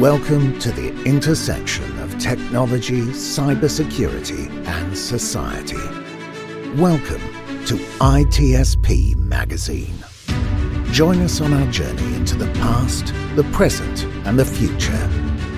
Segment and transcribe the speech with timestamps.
[0.00, 5.78] Welcome to the intersection of technology, cybersecurity, and society.
[6.78, 7.22] Welcome
[7.64, 9.94] to ITSP Magazine.
[10.92, 14.92] Join us on our journey into the past, the present, and the future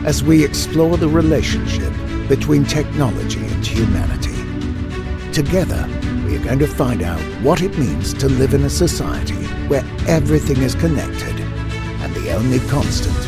[0.07, 1.93] as we explore the relationship
[2.29, 4.37] between technology and humanity.
[5.33, 5.85] Together,
[6.27, 9.85] we are going to find out what it means to live in a society where
[10.07, 13.28] everything is connected and the only constant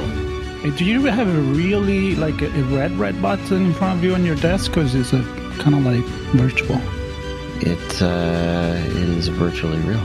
[0.77, 4.25] Do you have a really like a, red red button in front of you on
[4.25, 5.21] your desk, because it's a
[5.59, 6.03] kind of like
[6.35, 6.79] virtual?
[7.61, 8.75] it uh,
[9.17, 10.01] is virtually real,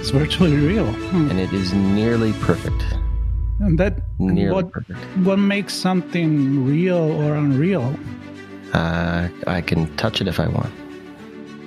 [0.00, 1.30] It's virtually real, Hmm.
[1.30, 2.82] and it is nearly perfect.
[3.60, 4.98] and that Nearly what perfect.
[5.26, 7.94] what makes something real or unreal?
[8.72, 10.72] Uh, I can touch it if I want.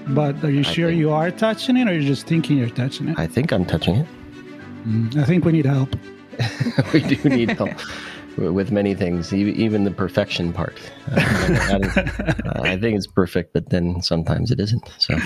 [0.07, 3.09] But are you sure think- you are touching it, or you're just thinking you're touching
[3.09, 3.19] it?
[3.19, 4.07] I think I'm touching it.
[4.85, 5.95] Mm, I think we need help.
[6.93, 7.69] we do need help
[8.37, 10.77] with many things, even the perfection part.
[11.11, 14.91] Uh, is- uh, I think it's perfect, but then sometimes it isn't.
[14.97, 15.17] So,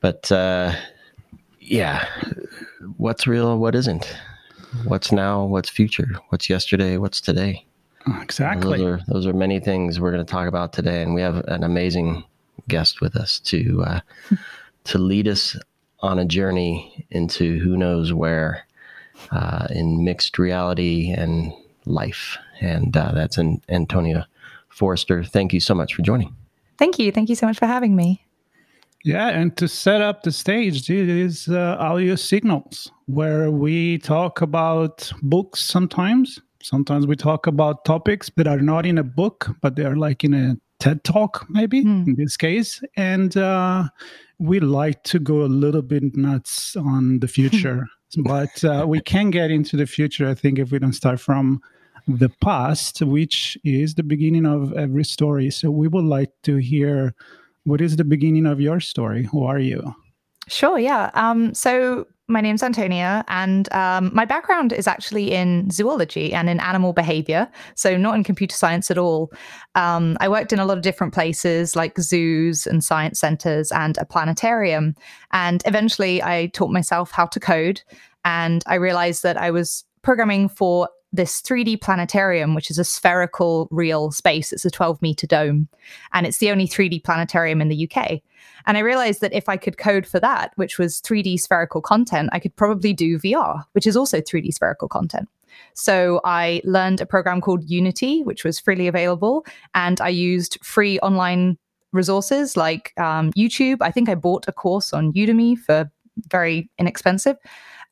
[0.00, 0.74] but uh,
[1.60, 2.06] yeah,
[2.98, 3.58] what's real?
[3.58, 4.14] What isn't?
[4.86, 5.44] What's now?
[5.44, 6.08] What's future?
[6.28, 6.96] What's yesterday?
[6.98, 7.64] What's today?
[8.20, 8.78] Exactly.
[8.78, 11.36] Those are those are many things we're going to talk about today, and we have
[11.48, 12.22] an amazing
[12.68, 14.00] guest with us to uh,
[14.84, 15.56] to lead us
[16.04, 18.66] on a journey into who knows where
[19.32, 21.52] uh, in mixed reality and
[21.86, 24.28] life, and uh, that's an Antonia
[24.68, 25.24] Forster.
[25.24, 26.36] Thank you so much for joining.
[26.78, 27.10] Thank you.
[27.10, 28.22] Thank you so much for having me.
[29.02, 34.42] Yeah, and to set up the stage, it is uh, audio signals where we talk
[34.42, 36.40] about books sometimes.
[36.62, 40.24] Sometimes we talk about topics that are not in a book, but they are like
[40.24, 42.04] in a TED talk, maybe Hmm.
[42.06, 42.82] in this case.
[42.96, 43.84] And uh,
[44.38, 47.86] we like to go a little bit nuts on the future,
[48.18, 51.60] but uh, we can get into the future, I think, if we don't start from
[52.06, 55.50] the past, which is the beginning of every story.
[55.50, 57.14] So we would like to hear
[57.64, 59.24] what is the beginning of your story?
[59.24, 59.94] Who are you?
[60.48, 61.10] Sure, yeah.
[61.14, 66.58] Um, so my name's Antonia, and um, my background is actually in zoology and in
[66.58, 67.50] animal behavior.
[67.74, 69.30] So not in computer science at all.
[69.74, 73.98] Um, I worked in a lot of different places like zoos and science centers and
[73.98, 74.94] a planetarium.
[75.32, 77.82] And eventually I taught myself how to code.
[78.24, 83.68] And I realized that I was programming for this 3D planetarium, which is a spherical
[83.70, 84.52] real space.
[84.52, 85.68] It's a 12 meter dome.
[86.12, 88.20] And it's the only 3D planetarium in the UK.
[88.66, 92.30] And I realized that if I could code for that, which was 3D spherical content,
[92.32, 95.28] I could probably do VR, which is also 3D spherical content.
[95.74, 100.98] So I learned a program called Unity, which was freely available, and I used free
[100.98, 101.58] online
[101.92, 103.78] resources like um, YouTube.
[103.80, 105.88] I think I bought a course on Udemy for
[106.28, 107.36] very inexpensive.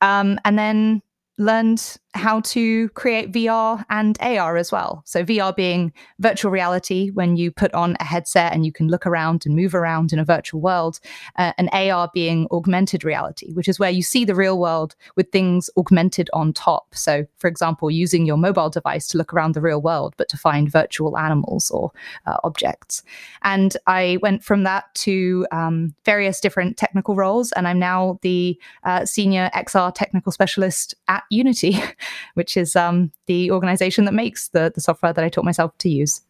[0.00, 1.03] Um, and then
[1.42, 5.03] learned how to create VR and AR as well.
[5.06, 9.06] So, VR being virtual reality, when you put on a headset and you can look
[9.06, 11.00] around and move around in a virtual world,
[11.36, 15.30] uh, and AR being augmented reality, which is where you see the real world with
[15.30, 16.94] things augmented on top.
[16.94, 20.36] So, for example, using your mobile device to look around the real world, but to
[20.36, 21.92] find virtual animals or
[22.26, 23.03] uh, objects.
[23.42, 28.59] And I went from that to um, various different technical roles, and I'm now the
[28.84, 31.82] uh, senior XR technical specialist at Unity,
[32.34, 35.88] which is um, the organization that makes the, the software that I taught myself to
[35.88, 36.20] use.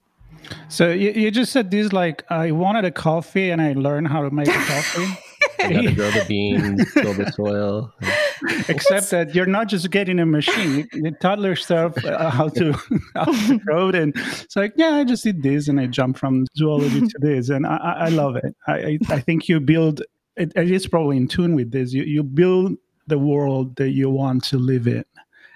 [0.69, 4.23] So you, you just said this like I wanted a coffee and I learned how
[4.23, 5.19] to make a coffee.
[5.59, 7.93] You got to grow the beans, till the soil.
[8.69, 10.89] Except that you're not just getting a machine.
[10.93, 12.73] You, you taught yourself uh, how to
[13.15, 16.47] how to code, and it's like, yeah, I just did this, and I jump from
[16.57, 18.57] zoology to this, and I, I love it.
[18.67, 20.03] I, I I think you build.
[20.37, 21.93] It, it is probably in tune with this.
[21.93, 22.77] You you build
[23.07, 25.05] the world that you want to live in,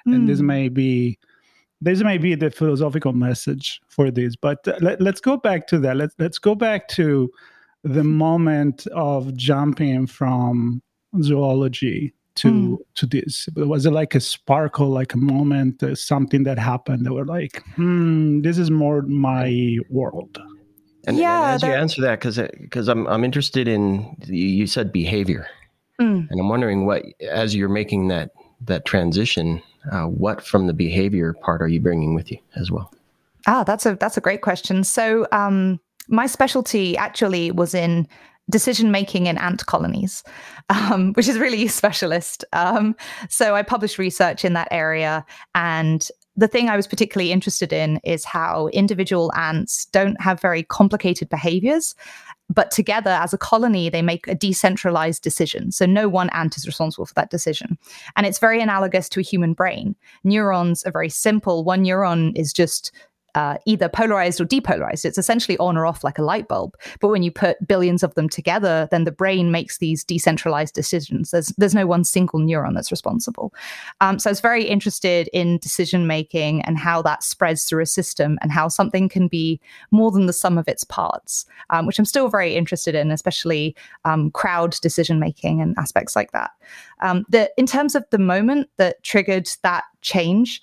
[0.07, 0.45] and this Mm.
[0.47, 1.19] may be
[1.83, 5.79] this may be the philosophical message for this but uh, let, let's go back to
[5.79, 5.97] that.
[5.97, 7.31] Let's let's go back to
[7.85, 10.83] the moment of jumping from
[11.23, 12.77] zoology to Mm.
[12.97, 13.49] to this.
[13.57, 17.63] Was it like a sparkle like a moment uh, something that happened that were like
[17.77, 20.39] hmm this is more my world
[21.07, 24.91] And, yeah, and as you answer that, because because I'm I'm interested in you said
[24.93, 25.47] behavior,
[26.01, 26.31] mm.
[26.31, 28.31] and I'm wondering what as you're making that
[28.63, 29.63] that transition,
[29.93, 32.93] uh, what from the behavior part are you bringing with you as well?
[33.47, 34.85] Ah, that's a that's a great question.
[34.85, 38.09] So um, my specialty actually was in
[38.49, 40.23] decision making in ant colonies,
[40.69, 42.45] um, which is really specialist.
[42.53, 42.97] Um,
[43.29, 47.99] so I published research in that area, and the thing I was particularly interested in
[48.05, 51.95] is how individual ants don't have very complicated behaviors,
[52.49, 55.73] but together as a colony, they make a decentralized decision.
[55.73, 57.77] So no one ant is responsible for that decision.
[58.15, 59.97] And it's very analogous to a human brain.
[60.25, 61.65] Neurons are very simple.
[61.65, 62.93] One neuron is just
[63.37, 65.05] uh, either polarized or depolarized.
[65.05, 66.75] It's essentially on or off like a light bulb.
[67.01, 71.31] But when you put billions of them together, then the brain makes these decentralized decisions.
[71.31, 73.53] There's there's no one single neuron that's responsible.
[74.01, 77.87] Um, so I was very interested in decision making and how that spreads through a
[77.87, 79.61] system and how something can be
[79.91, 83.77] more than the sum of its parts, um, which I'm still very interested in, especially
[84.07, 86.53] um, crowd decision making and aspects like that.
[87.03, 90.63] Um, the in terms of the moment that triggered that change,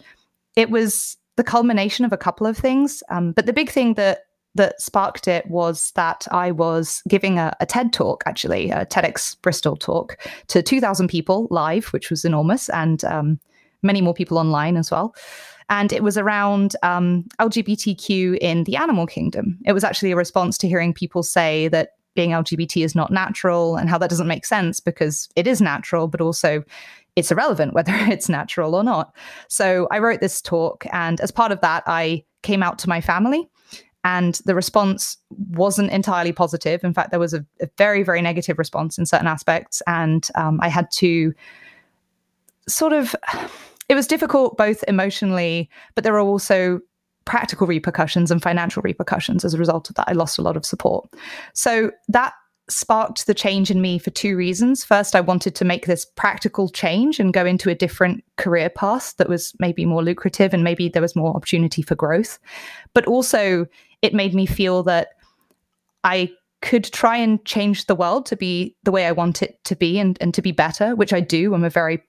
[0.56, 3.02] it was the culmination of a couple of things.
[3.10, 4.26] Um, but the big thing that
[4.56, 9.42] that sparked it was that I was giving a, a, TED talk, actually, a TEDx
[9.42, 13.40] Bristol talk to 2,000 people live, which was enormous, and um,
[13.82, 15.16] many more people online as well.
[15.70, 19.58] And it was around um, LGBTQ in the animal kingdom.
[19.66, 23.76] It was actually a response to hearing people say that being LGBT is not natural
[23.76, 26.64] and how that doesn't make sense because it is natural, but also
[27.16, 29.16] it's irrelevant whether it's natural or not.
[29.48, 33.02] So I wrote this talk, and as part of that, I came out to my
[33.02, 33.48] family.
[34.06, 35.16] And the response
[35.52, 36.84] wasn't entirely positive.
[36.84, 39.82] In fact, there was a, a very, very negative response in certain aspects.
[39.88, 41.34] And um, I had to
[42.68, 43.16] sort of,
[43.90, 46.82] it was difficult both emotionally, but there were also
[47.26, 50.10] practical repercussions and financial repercussions as a result of that.
[50.10, 51.10] I lost a lot of support.
[51.54, 52.34] So that
[52.70, 54.84] sparked the change in me for two reasons.
[54.84, 59.16] First, I wanted to make this practical change and go into a different career path
[59.18, 62.40] that was maybe more lucrative and maybe there was more opportunity for growth.
[62.94, 63.66] But also,
[64.02, 65.10] it made me feel that
[66.04, 66.32] I
[66.62, 70.00] could try and change the world to be the way I want it to be
[70.00, 71.54] and, and to be better, which I do.
[71.54, 72.02] I'm a very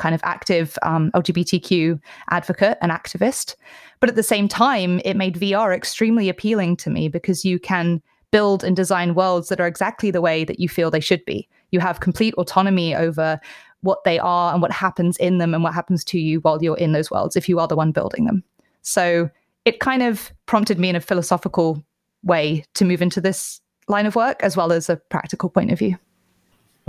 [0.00, 2.00] kind of active um, LGBTQ
[2.30, 3.54] advocate and activist.
[4.00, 8.02] But at the same time, it made VR extremely appealing to me because you can
[8.30, 11.48] build and design worlds that are exactly the way that you feel they should be.
[11.70, 13.38] You have complete autonomy over
[13.82, 16.78] what they are and what happens in them and what happens to you while you're
[16.78, 18.42] in those worlds if you are the one building them.
[18.82, 19.28] So
[19.64, 21.84] it kind of prompted me in a philosophical
[22.22, 25.78] way to move into this line of work as well as a practical point of
[25.78, 25.98] view.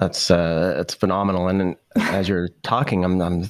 [0.02, 1.48] That's uh, that's phenomenal.
[1.48, 3.44] And as you're talking, I'm, I'm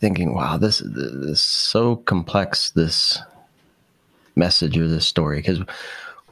[0.00, 2.70] thinking, wow, this, this is so complex.
[2.70, 3.18] This
[4.34, 5.60] message or this story because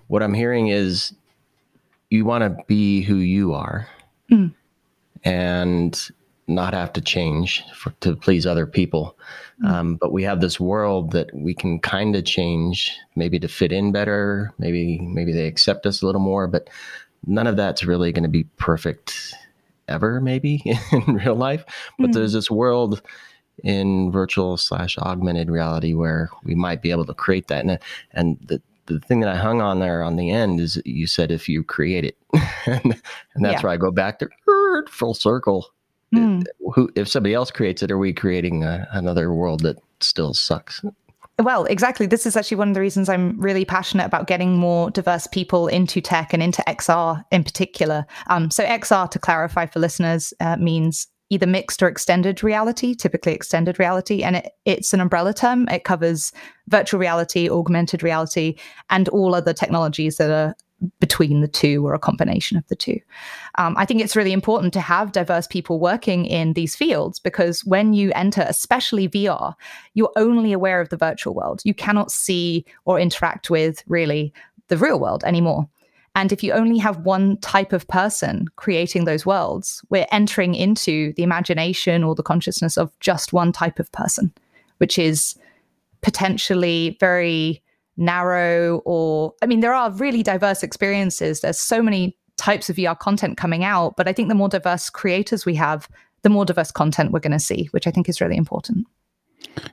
[0.07, 1.13] what I'm hearing is
[2.09, 3.87] you want to be who you are
[4.31, 4.55] mm.
[5.25, 6.11] and
[6.47, 9.19] not have to change for, to please other people.
[9.63, 9.69] Mm.
[9.69, 13.73] Um, but we have this world that we can kind of change, maybe to fit
[13.73, 14.55] in better.
[14.59, 16.71] Maybe maybe they accept us a little more, but
[17.27, 19.35] none of that's really going to be perfect
[19.89, 20.21] ever.
[20.21, 20.63] Maybe
[20.93, 21.65] in real life,
[21.99, 22.13] but mm.
[22.13, 23.03] there's this world
[23.65, 27.79] in virtual slash augmented reality where we might be able to create that, and
[28.13, 31.31] and the the thing that I hung on there on the end is you said
[31.31, 32.17] if you create it,
[32.67, 32.85] and,
[33.35, 33.63] and, that's yeah.
[33.63, 34.29] where I go back to
[34.89, 35.67] full circle.
[36.15, 36.45] Mm.
[36.75, 40.83] Who, if somebody else creates it, are we creating a, another world that still sucks?
[41.43, 42.07] Well, exactly.
[42.07, 45.69] This is actually one of the reasons I'm really passionate about getting more diverse people
[45.69, 48.07] into tech and into XR in particular.
[48.29, 53.33] Um, so, XR, to clarify for listeners, uh, means either mixed or extended reality, typically
[53.33, 54.23] extended reality.
[54.23, 55.69] And it, it's an umbrella term.
[55.69, 56.33] It covers
[56.69, 58.55] virtual reality, augmented reality,
[58.89, 60.55] and all other technologies that are
[61.01, 62.99] between the two or a combination of the two.
[63.57, 67.65] Um, I think it's really important to have diverse people working in these fields because
[67.65, 69.55] when you enter, especially VR,
[69.95, 71.63] you're only aware of the virtual world.
[71.65, 74.33] You cannot see or interact with really
[74.69, 75.69] the real world anymore.
[76.15, 81.13] And if you only have one type of person creating those worlds, we're entering into
[81.13, 84.33] the imagination or the consciousness of just one type of person,
[84.79, 85.37] which is
[86.01, 87.63] potentially very
[87.97, 91.41] narrow or I mean there are really diverse experiences.
[91.41, 94.91] There's so many types of VR content coming out but I think the more diverse
[94.91, 95.89] creators we have
[96.23, 98.87] the more diverse content we're going to see which I think is really important.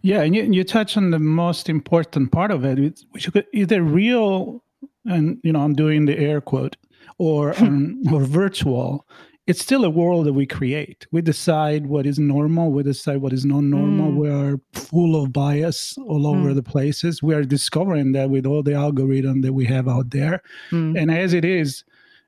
[0.02, 3.82] Yeah and you, you touch on the most important part of it which is the
[3.82, 4.64] real
[5.06, 6.78] and you know i'm doing the air quote
[7.18, 9.06] or um, or virtual
[9.46, 11.06] it's still a world that we create.
[11.12, 14.12] We decide what is normal, we decide what is non normal.
[14.12, 14.16] Mm.
[14.16, 16.56] We are full of bias all over mm.
[16.56, 17.22] the places.
[17.22, 20.42] We are discovering that with all the algorithm that we have out there.
[20.72, 21.00] Mm.
[21.00, 21.84] And as it is,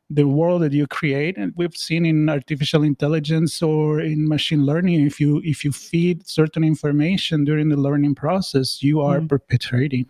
[0.10, 5.04] the world that you create and we've seen in artificial intelligence or in machine learning
[5.04, 9.28] if you if you feed certain information during the learning process you are mm.
[9.28, 10.06] perpetrating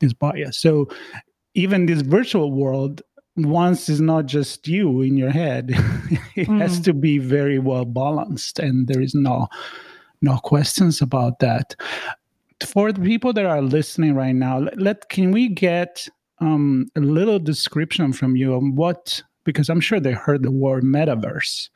[0.00, 0.88] this bias so
[1.54, 3.00] even this virtual world
[3.46, 5.70] once is not just you in your head
[6.36, 6.60] it mm.
[6.60, 9.48] has to be very well balanced and there is no
[10.22, 11.76] no questions about that
[12.64, 16.08] for the people that are listening right now let, let can we get
[16.40, 20.82] um, a little description from you on what because i'm sure they heard the word
[20.82, 21.68] metaverse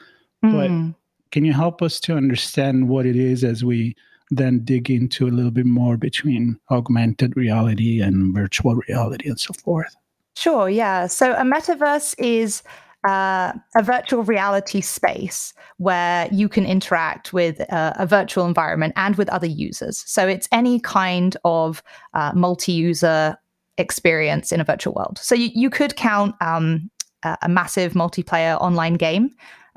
[0.44, 0.52] mm.
[0.52, 0.98] but
[1.30, 3.94] can you help us to understand what it is as we
[4.30, 9.52] then dig into a little bit more between augmented reality and virtual reality and so
[9.52, 9.94] forth
[10.36, 11.06] Sure, yeah.
[11.06, 12.62] So a metaverse is
[13.06, 19.16] uh, a virtual reality space where you can interact with uh, a virtual environment and
[19.16, 20.02] with other users.
[20.06, 21.82] So it's any kind of
[22.14, 23.36] uh, multi user
[23.78, 25.18] experience in a virtual world.
[25.18, 26.90] So you, you could count um,
[27.24, 29.30] a massive multiplayer online game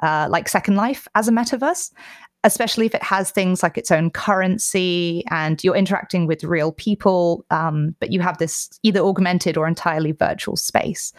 [0.04, 1.92] uh, like Second Life as a metaverse
[2.46, 7.44] especially if it has things like its own currency and you're interacting with real people,
[7.50, 11.12] um, but you have this either augmented or entirely virtual space.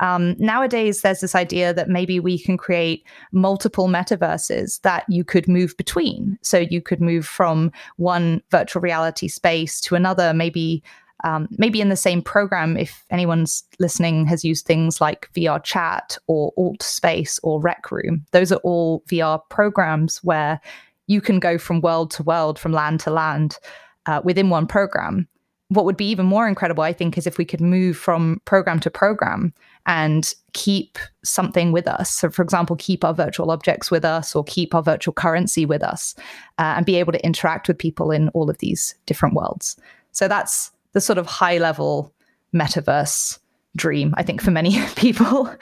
[0.00, 5.46] Um, nowadays, there's this idea that maybe we can create multiple metaverses that you could
[5.46, 6.36] move between.
[6.42, 10.82] So you could move from one virtual reality space to another, maybe
[11.24, 16.18] um, maybe in the same program, if anyone's listening has used things like VR Chat
[16.26, 20.60] or Alt Space or Rec Room, those are all VR programs where
[21.06, 23.56] you can go from world to world, from land to land
[24.04, 25.26] uh, within one program.
[25.68, 28.78] What would be even more incredible, I think, is if we could move from program
[28.80, 29.54] to program
[29.86, 32.10] and keep something with us.
[32.10, 35.82] So, for example, keep our virtual objects with us or keep our virtual currency with
[35.82, 36.14] us
[36.58, 39.76] uh, and be able to interact with people in all of these different worlds.
[40.12, 42.12] So, that's the sort of high level
[42.54, 43.38] metaverse
[43.76, 45.54] dream, I think, for many people.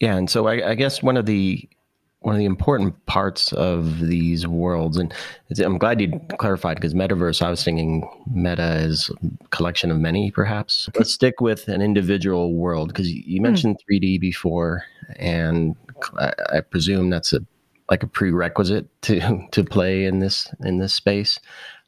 [0.00, 1.66] Yeah, and so I, I, guess one of the
[2.20, 5.14] one of the important parts of these worlds, and
[5.58, 7.40] I'm glad you clarified because metaverse.
[7.40, 10.90] I was thinking meta is a collection of many, perhaps.
[10.96, 13.44] Let's stick with an individual world because you hmm.
[13.44, 14.00] mentioned mm.
[14.00, 14.84] 3D before,
[15.16, 15.76] and
[16.18, 17.40] I, I presume that's a
[17.88, 21.38] like a prerequisite to to play in this in this space.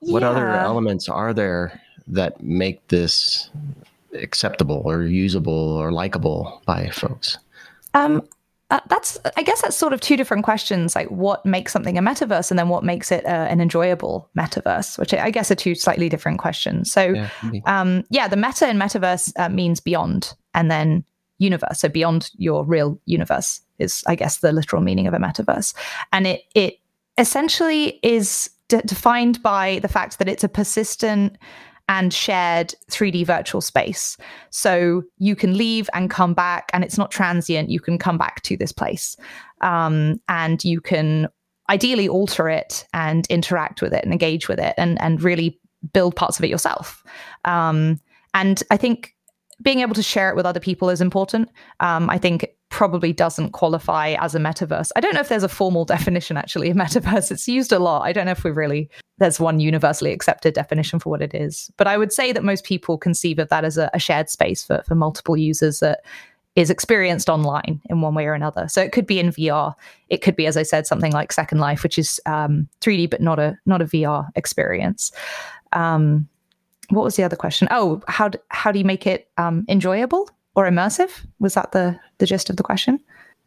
[0.01, 0.31] What yeah.
[0.31, 3.51] other elements are there that make this
[4.15, 7.39] acceptable or usable or likable by folks?
[7.95, 8.23] Um,
[8.71, 12.03] uh, that's i guess that's sort of two different questions like what makes something a
[12.03, 15.75] metaverse and then what makes it uh, an enjoyable metaverse which i guess are two
[15.75, 16.93] slightly different questions.
[16.93, 17.31] So yeah,
[17.65, 21.05] um, yeah the meta in metaverse uh, means beyond and then
[21.39, 21.81] universe.
[21.81, 25.73] So beyond your real universe is i guess the literal meaning of a metaverse.
[26.13, 26.79] And it it
[27.17, 31.39] essentially is de- defined by the fact that it's a persistent
[31.89, 34.17] and shared 3D virtual space.
[34.51, 37.71] So you can leave and come back, and it's not transient.
[37.71, 39.17] You can come back to this place.
[39.61, 41.29] Um, and you can
[41.71, 45.59] ideally alter it and interact with it and engage with it and, and really
[45.93, 47.03] build parts of it yourself.
[47.45, 48.01] Um,
[48.35, 49.15] and I think
[49.63, 51.51] being able to share it with other people is important.
[51.81, 54.91] Um, I think probably doesn't qualify as a metaverse.
[54.95, 57.31] I don't know if there's a formal definition actually of metaverse.
[57.31, 58.03] It's used a lot.
[58.03, 58.89] I don't know if we really
[59.19, 61.71] there's one universally accepted definition for what it is.
[61.77, 64.65] But I would say that most people conceive of that as a, a shared space
[64.65, 66.05] for, for multiple users that
[66.55, 68.69] is experienced online in one way or another.
[68.69, 69.75] So it could be in VR.
[70.09, 73.21] It could be, as I said, something like Second Life, which is um, 3D but
[73.21, 75.13] not a not a VR experience.
[75.73, 76.29] Um,
[76.91, 77.69] what was the other question?
[77.71, 81.11] Oh, how do, how do you make it um, enjoyable or immersive?
[81.39, 83.01] Was that the the gist of the question?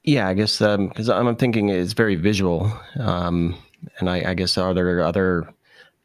[0.04, 3.56] Yeah, I guess because um, I'm thinking it's very visual, um,
[4.00, 5.48] and I, I, guess are there other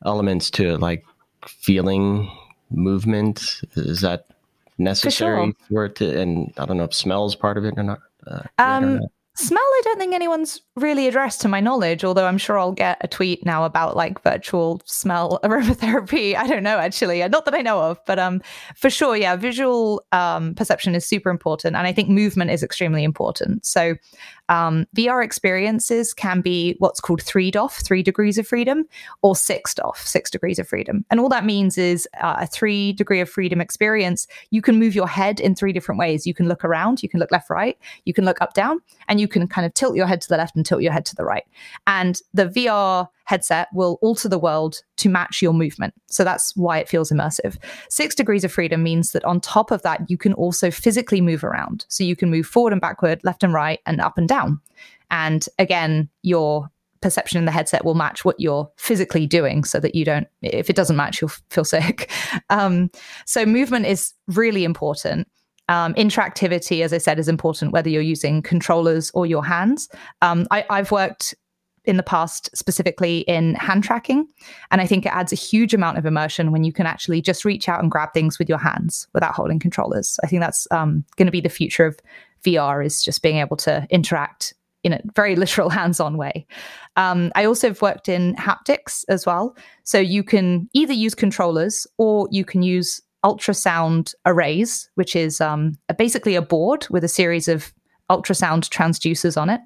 [0.05, 1.05] elements to it, like
[1.47, 2.31] feeling
[2.71, 3.63] movement?
[3.75, 4.27] Is that
[4.77, 5.69] necessary for, sure.
[5.69, 6.21] for it to?
[6.21, 8.01] And I don't know if smell is part of it or not.
[8.27, 9.11] Uh, um, or not.
[9.39, 12.97] Smell, I don't think anyone's really addressed to my knowledge, although I'm sure I'll get
[13.03, 16.35] a tweet now about like virtual smell aromatherapy.
[16.35, 18.41] I don't know actually, not that I know of, but um
[18.77, 23.05] for sure, yeah, visual um perception is super important and I think movement is extremely
[23.05, 23.67] important.
[23.67, 23.97] So
[24.49, 28.85] um, VR experiences can be what's called three DOF, three degrees of freedom,
[29.23, 31.05] or six DOF, six degrees of freedom.
[31.11, 34.27] And all that means is uh, a three degree of freedom experience.
[34.51, 36.27] You can move your head in three different ways.
[36.27, 39.21] You can look around, you can look left, right, you can look up, down, and
[39.21, 41.17] you can kind of tilt your head to the left and tilt your head to
[41.17, 41.45] the right.
[41.87, 45.95] And the VR headset will alter the world to match your movement.
[46.07, 47.57] So that's why it feels immersive.
[47.91, 51.45] Six degrees of freedom means that on top of that, you can also physically move
[51.45, 51.85] around.
[51.89, 54.61] So you can move forward and backward, left and right, and up and down.
[55.11, 59.95] And again, your perception in the headset will match what you're physically doing so that
[59.95, 62.11] you don't, if it doesn't match, you'll feel sick.
[62.51, 62.91] Um,
[63.25, 65.27] so movement is really important.
[65.69, 69.89] Um, interactivity, as I said, is important whether you're using controllers or your hands.
[70.23, 71.35] Um, I, I've worked
[71.87, 74.27] in the past specifically in hand tracking.
[74.71, 77.45] And I think it adds a huge amount of immersion when you can actually just
[77.45, 80.19] reach out and grab things with your hands without holding controllers.
[80.23, 81.99] I think that's um, going to be the future of
[82.45, 86.47] VR is just being able to interact in a very literal hands-on way.
[86.97, 89.57] Um, I also have worked in haptics as well.
[89.85, 95.73] So you can either use controllers or you can use ultrasound arrays, which is um,
[95.99, 97.73] basically a board with a series of
[98.11, 99.61] ultrasound transducers on it.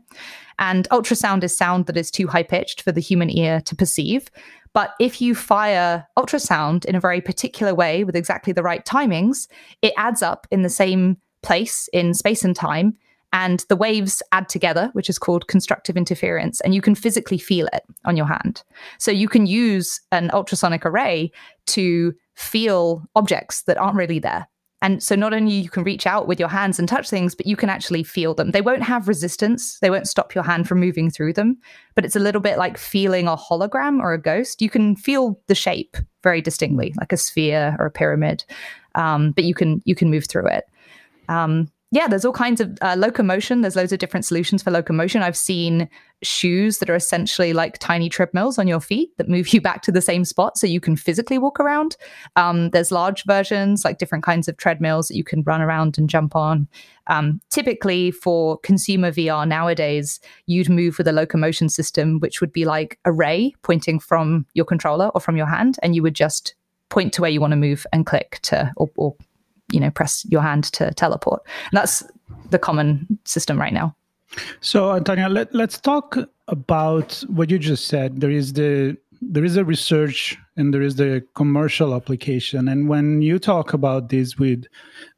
[0.58, 4.28] And ultrasound is sound that is too high pitched for the human ear to perceive.
[4.72, 9.48] But if you fire ultrasound in a very particular way with exactly the right timings,
[9.82, 12.96] it adds up in the same place in space and time.
[13.32, 17.68] And the waves add together, which is called constructive interference, and you can physically feel
[17.72, 18.64] it on your hand.
[18.98, 21.30] So you can use an ultrasonic array
[21.68, 24.48] to feel objects that aren't really there.
[24.82, 27.46] And so not only you can reach out with your hands and touch things, but
[27.46, 28.52] you can actually feel them.
[28.52, 29.78] They won't have resistance.
[29.80, 31.58] They won't stop your hand from moving through them.
[31.94, 34.62] But it's a little bit like feeling a hologram or a ghost.
[34.62, 38.44] You can feel the shape very distinctly, like a sphere or a pyramid.
[38.94, 40.64] Um, but you can you can move through it.
[41.28, 43.62] Um, yeah, there's all kinds of uh, locomotion.
[43.62, 45.22] There's loads of different solutions for locomotion.
[45.22, 45.88] I've seen
[46.22, 49.92] shoes that are essentially like tiny treadmills on your feet that move you back to
[49.92, 51.96] the same spot so you can physically walk around.
[52.36, 56.08] Um, there's large versions, like different kinds of treadmills that you can run around and
[56.08, 56.68] jump on.
[57.08, 62.64] Um, typically, for consumer VR nowadays, you'd move with a locomotion system, which would be
[62.64, 66.54] like a ray pointing from your controller or from your hand, and you would just
[66.88, 69.16] point to where you want to move and click to or, or
[69.72, 71.42] you know press your hand to teleport.
[71.70, 72.02] And that's
[72.50, 73.94] the common system right now.
[74.60, 76.16] So antonia let, let's talk
[76.48, 78.20] about what you just said.
[78.20, 82.68] There is the there is a research and there is the commercial application.
[82.68, 84.64] And when you talk about this with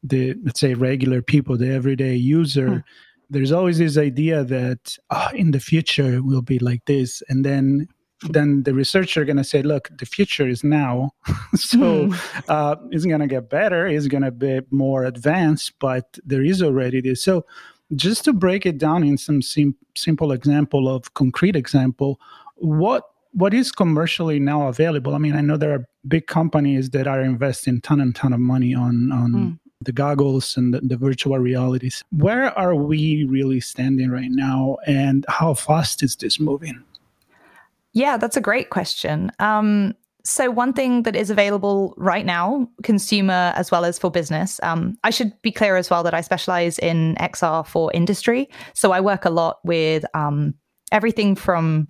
[0.02, 2.78] the let's say regular people the everyday user hmm.
[3.30, 7.22] there's always this idea that oh, in the future will be like this.
[7.28, 7.88] And then
[8.30, 11.12] then the researcher going to say, look, the future is now.
[11.54, 12.44] so mm.
[12.48, 13.86] uh, it's going to get better.
[13.86, 17.22] It's going to be more advanced, but there is already this.
[17.22, 17.44] So
[17.94, 22.20] just to break it down in some sim- simple example of concrete example,
[22.56, 23.04] what
[23.34, 25.14] what is commercially now available?
[25.14, 28.40] I mean, I know there are big companies that are investing ton and ton of
[28.40, 29.58] money on on mm.
[29.80, 32.04] the goggles and the, the virtual realities.
[32.10, 36.82] Where are we really standing right now, and how fast is this moving?
[37.92, 39.30] Yeah, that's a great question.
[39.38, 44.60] Um, so, one thing that is available right now, consumer as well as for business,
[44.62, 48.48] um, I should be clear as well that I specialize in XR for industry.
[48.72, 50.54] So, I work a lot with um,
[50.92, 51.88] everything from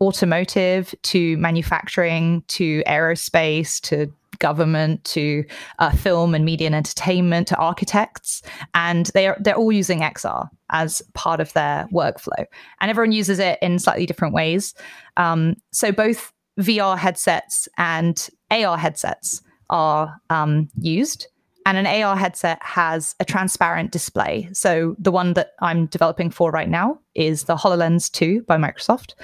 [0.00, 5.44] automotive to manufacturing to aerospace to government to
[5.78, 8.42] uh, film and media and entertainment to architects
[8.74, 12.44] and they are they're all using xr as part of their workflow
[12.80, 14.74] and everyone uses it in slightly different ways
[15.16, 21.26] um, so both vr headsets and ar headsets are um, used
[21.66, 24.48] and an AR headset has a transparent display.
[24.52, 29.14] So the one that I'm developing for right now is the HoloLens 2 by Microsoft.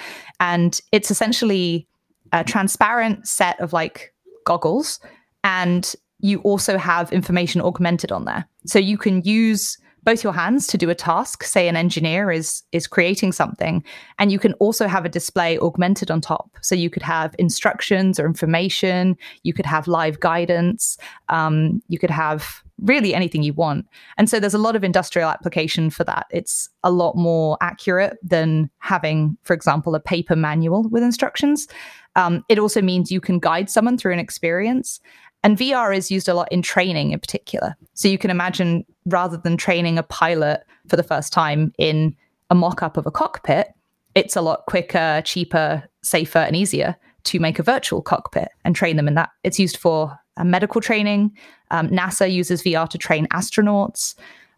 [0.41, 1.87] And it's essentially
[2.33, 4.13] a transparent set of like
[4.45, 5.01] goggles
[5.45, 8.49] and you also have information augmented on there.
[8.67, 12.63] So you can use both your hands to do a task say an engineer is
[12.73, 13.85] is creating something
[14.19, 16.51] and you can also have a display augmented on top.
[16.61, 22.11] So you could have instructions or information you could have live guidance um, you could
[22.11, 23.87] have really anything you want.
[24.19, 26.27] And so there's a lot of industrial application for that.
[26.31, 31.69] It's a lot more accurate than having for example a paper manual with instructions
[32.17, 35.01] um, it also means you can guide someone through an experience.
[35.45, 37.77] And VR is used a lot in training in particular.
[37.95, 42.15] So you can imagine rather than training a pilot for the first time in
[42.51, 43.69] a mock up of a cockpit,
[44.15, 48.97] it's a lot quicker, cheaper, safer, and easier to make a virtual cockpit and train
[48.97, 49.31] them in that.
[49.43, 51.37] It's used for uh, medical training.
[51.71, 54.15] Um, NASA uses VR to train astronauts.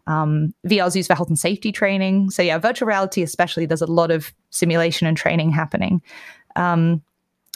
[0.07, 2.29] Um, VR is used for health and safety training.
[2.29, 6.01] So, yeah, virtual reality, especially, there's a lot of simulation and training happening.
[6.55, 7.01] Um,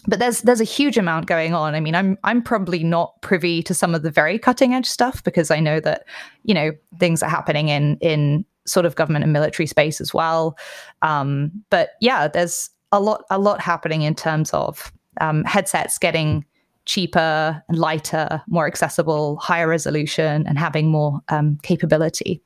[0.08, 1.76] but there's there's a huge amount going on.
[1.76, 5.24] I mean, I'm I'm probably not privy to some of the very cutting edge stuff
[5.24, 6.06] because I know that
[6.44, 10.58] you know things are happening in in sort of government and military space as well.
[11.02, 16.46] Um, but yeah, there's a lot a lot happening in terms of um, headsets getting
[16.86, 22.42] cheaper and lighter, more accessible, higher resolution, and having more um, capability.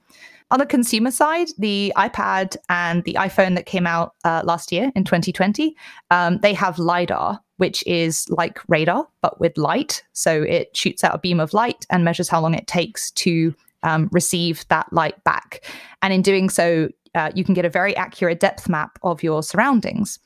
[0.53, 4.91] On the consumer side, the iPad and the iPhone that came out uh, last year
[4.95, 5.75] in 2020,
[6.11, 10.03] um, they have LiDAR, which is like radar, but with light.
[10.13, 13.55] So it shoots out a beam of light and measures how long it takes to
[13.81, 15.65] um, receive that light back.
[16.03, 19.41] And in doing so, uh, you can get a very accurate depth map of your
[19.41, 20.19] surroundings.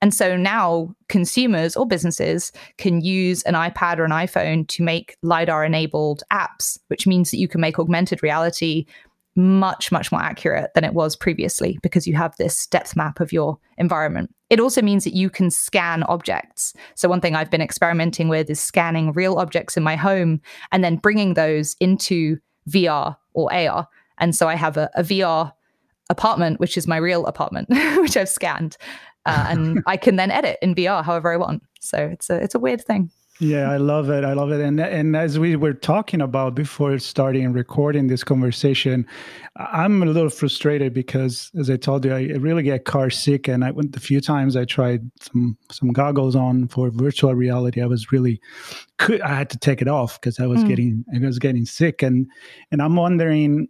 [0.00, 5.18] And so now consumers or businesses can use an iPad or an iPhone to make
[5.20, 8.86] LiDAR enabled apps, which means that you can make augmented reality
[9.36, 13.32] much, much more accurate than it was previously because you have this depth map of
[13.32, 14.34] your environment.
[14.50, 16.74] It also means that you can scan objects.
[16.94, 20.84] So, one thing I've been experimenting with is scanning real objects in my home and
[20.84, 23.88] then bringing those into VR or AR.
[24.18, 25.52] And so I have a, a VR
[26.10, 27.68] apartment, which is my real apartment,
[27.98, 28.76] which I've scanned,
[29.26, 31.62] uh, and I can then edit in VR however I want.
[31.80, 33.10] So it's a it's a weird thing.
[33.40, 34.22] Yeah, I love it.
[34.22, 34.60] I love it.
[34.60, 39.04] And and as we were talking about before starting recording this conversation,
[39.56, 43.48] I'm a little frustrated because, as I told you, I really get car sick.
[43.48, 47.82] And I went the few times I tried some some goggles on for virtual reality,
[47.82, 48.40] I was really
[48.98, 50.68] could I had to take it off because I was mm.
[50.68, 52.04] getting I was getting sick.
[52.04, 52.28] And
[52.70, 53.66] and I'm wondering,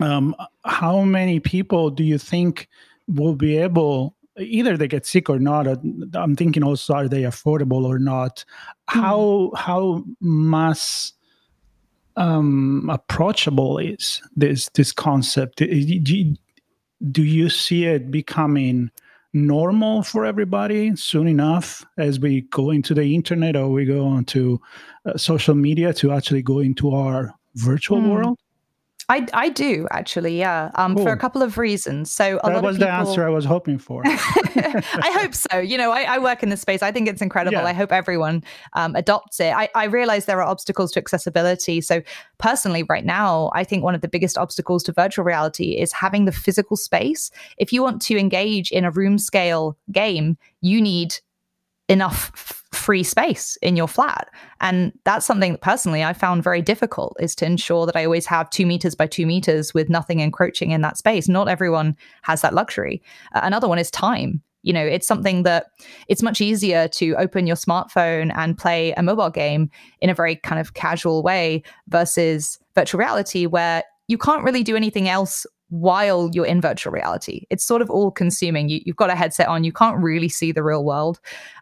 [0.00, 2.68] um, how many people do you think
[3.06, 5.66] will be able either they get sick or not.
[5.66, 5.76] Uh,
[6.14, 8.44] I'm thinking also are they affordable or not?
[8.90, 9.00] Mm-hmm.
[9.00, 11.12] How how mass
[12.16, 15.58] um, approachable is this this concept?
[15.58, 16.36] Do you,
[17.12, 18.90] do you see it becoming
[19.32, 24.58] normal for everybody soon enough as we go into the internet or we go onto
[25.04, 28.10] uh, social media to actually go into our virtual mm.
[28.10, 28.38] world?
[29.10, 32.10] I, I do actually, yeah, um, for a couple of reasons.
[32.10, 32.88] So a that was people...
[32.88, 34.02] the answer I was hoping for.
[34.06, 35.58] I hope so.
[35.58, 36.82] You know, I, I, work in this space.
[36.82, 37.58] I think it's incredible.
[37.58, 37.64] Yeah.
[37.64, 38.44] I hope everyone
[38.74, 39.54] um, adopts it.
[39.54, 41.80] I, I realize there are obstacles to accessibility.
[41.80, 42.02] So
[42.36, 46.26] personally, right now, I think one of the biggest obstacles to virtual reality is having
[46.26, 47.30] the physical space.
[47.56, 51.18] If you want to engage in a room scale game, you need
[51.88, 54.28] enough free space in your flat.
[54.60, 58.26] And that's something that personally I found very difficult is to ensure that I always
[58.26, 61.28] have two meters by two meters with nothing encroaching in that space.
[61.28, 63.02] Not everyone has that luxury.
[63.34, 64.42] Uh, another one is time.
[64.62, 65.66] You know, it's something that
[66.08, 69.70] it's much easier to open your smartphone and play a mobile game
[70.00, 74.76] in a very kind of casual way versus virtual reality where you can't really do
[74.76, 77.44] anything else while you're in virtual reality.
[77.50, 78.68] It's sort of all consuming.
[78.68, 81.20] You, have got a headset on, you can't really see the real world.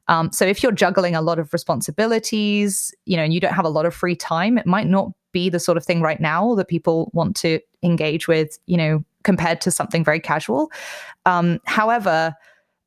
[0.09, 3.65] Um, so if you're juggling a lot of responsibilities, you know, and you don't have
[3.65, 6.55] a lot of free time, it might not be the sort of thing right now
[6.55, 10.71] that people want to engage with, you know, compared to something very casual.
[11.25, 12.35] Um, however,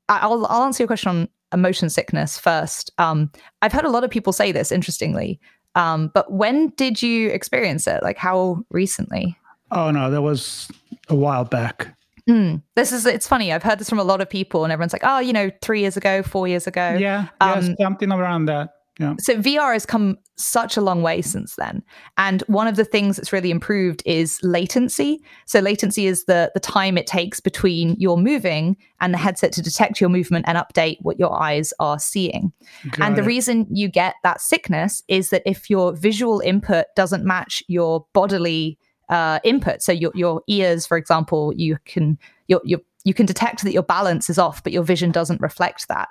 [0.08, 2.92] I'll, I'll answer your question on motion sickness first.
[2.98, 5.40] Um, I've heard a lot of people say this, interestingly.
[5.76, 8.02] Um, but when did you experience it?
[8.04, 9.38] Like how recently?
[9.72, 10.72] Oh no, that was
[11.10, 11.96] a while back.
[12.30, 13.52] Mm, this is it's funny.
[13.52, 15.82] I've heard this from a lot of people, and everyone's like, "Oh, you know, three
[15.82, 18.70] years ago, four years ago." Yeah, um, yeah, something around that.
[19.00, 19.16] Yeah.
[19.20, 21.82] So VR has come such a long way since then,
[22.18, 25.24] and one of the things that's really improved is latency.
[25.46, 29.62] So latency is the the time it takes between your moving and the headset to
[29.62, 32.52] detect your movement and update what your eyes are seeing.
[32.92, 37.24] Got and the reason you get that sickness is that if your visual input doesn't
[37.24, 38.78] match your bodily
[39.10, 39.82] uh, input.
[39.82, 42.18] So your your ears, for example, you can
[42.48, 45.88] your your you can detect that your balance is off, but your vision doesn't reflect
[45.88, 46.10] that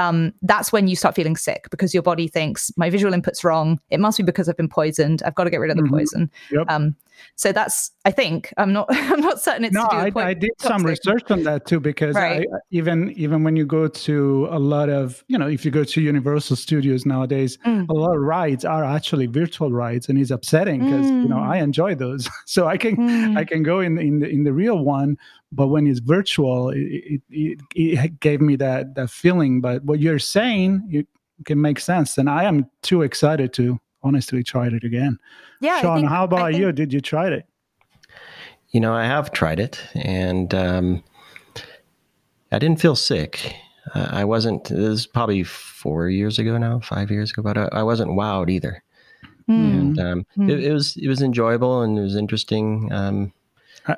[0.00, 3.78] um, that's when you start feeling sick because your body thinks my visual input's wrong.
[3.90, 5.22] It must be because I've been poisoned.
[5.24, 5.94] I've got to get rid of the mm-hmm.
[5.94, 6.30] poison.
[6.50, 6.66] Yep.
[6.68, 6.96] Um,
[7.36, 9.82] so that's I think I'm not I'm not certain it's no.
[9.90, 12.46] I, I, did some research on that too because right.
[12.50, 15.84] I, even even when you go to a lot of you know if you go
[15.84, 17.88] to Universal Studios nowadays, mm.
[17.88, 21.22] a lot of rides are actually virtual rides, and it's upsetting because mm.
[21.22, 21.64] you know I mm.
[21.64, 22.28] enjoy those.
[22.46, 23.36] so I can mm.
[23.36, 25.18] I can go in in the in the real one,
[25.52, 29.60] but when it's virtual, it, it, it gave me that that feeling.
[29.60, 31.06] But what you're saying, it
[31.44, 35.18] can make sense, and I am too excited to honestly try it again.
[35.60, 36.72] Yeah, Sean, think, how about think, you?
[36.72, 37.46] Did you try it?
[38.70, 41.02] You know, I have tried it, and um,
[42.52, 43.54] I didn't feel sick.
[43.94, 44.64] Uh, I wasn't.
[44.64, 48.50] This is probably four years ago now, five years ago, but I, I wasn't wowed
[48.50, 48.82] either.
[49.48, 49.80] Mm.
[49.80, 50.50] And um, mm.
[50.50, 52.92] it, it, was it was enjoyable and it was interesting.
[52.92, 53.32] Um,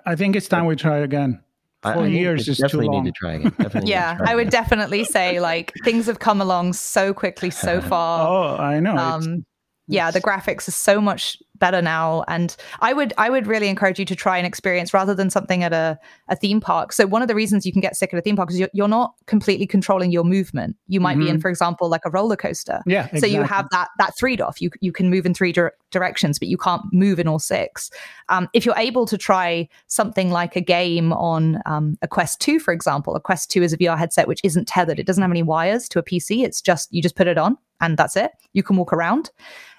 [0.07, 1.43] I, think it's time we try again.
[1.83, 3.05] Four I, years is definitely too long.
[3.05, 3.87] need to try again.
[3.87, 4.63] yeah, try I would again.
[4.63, 8.29] definitely say like things have come along so quickly so far.
[8.29, 8.97] oh, I know.
[8.97, 9.45] Um,
[9.89, 12.25] yeah, the graphics are so much better now.
[12.27, 15.63] And i would i would really encourage you to try an experience rather than something
[15.63, 15.97] at a,
[16.29, 16.93] a theme park.
[16.93, 18.75] So one of the reasons you can get sick at a theme park is you're,
[18.75, 20.77] you're not completely controlling your movement.
[20.89, 21.21] You might mm-hmm.
[21.21, 21.43] be in mm-hmm.
[21.43, 22.81] for example like a roller coaster.
[22.85, 23.21] Yeah exactly.
[23.21, 24.61] so you have that that three DOF.
[24.61, 27.91] You you can move in three dire- directions but you can't move in all six.
[28.29, 32.59] Um, if you're able to try something like a game on um, a quest 2
[32.59, 34.99] for example a quest 2 is a vr headset which isn't tethered.
[34.99, 37.57] It doesn't have any wires to a pc it's just you just put it on
[37.83, 38.33] and that's it.
[38.55, 39.31] You can walk around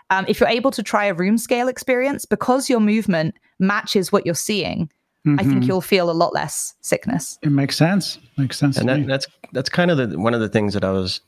[0.10, 4.26] um, if you're able to try a room scale experience, because your movement matches what
[4.26, 4.90] you're seeing,
[5.26, 5.40] mm-hmm.
[5.40, 5.64] I think mm-hmm.
[5.64, 7.40] you'll feel a lot less sickness.
[7.42, 8.20] It makes sense.
[8.38, 8.78] Makes sense.
[8.78, 11.22] And that, that's that's kind of the, one of the things that I was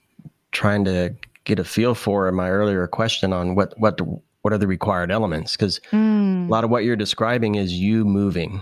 [0.52, 4.00] trying to get a feel for in my earlier question on what what
[4.42, 6.48] what are the required elements because mm.
[6.48, 8.62] a lot of what you're describing is you moving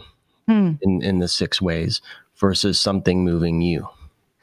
[0.49, 0.77] mm.
[0.81, 2.01] in in the six ways
[2.37, 3.87] versus something moving you.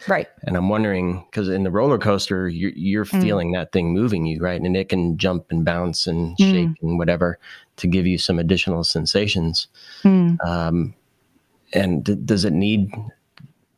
[0.08, 0.28] Right.
[0.44, 3.20] And I'm wondering because in the roller coaster, you're, you're mm.
[3.20, 4.60] feeling that thing moving you, right?
[4.60, 6.50] And it can jump and bounce and mm.
[6.50, 7.38] shake and whatever
[7.76, 9.68] to give you some additional sensations.
[10.02, 10.42] Mm.
[10.44, 10.94] Um,
[11.72, 12.92] and th- does it need